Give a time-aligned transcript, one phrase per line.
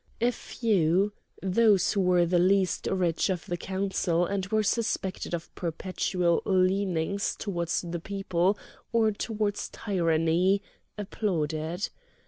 [0.19, 6.41] A few—those who were the least rich of the Council and were suspected of perpetual
[6.43, 8.57] leanings towards the people
[8.91, 11.89] or towards tyranny—applauded.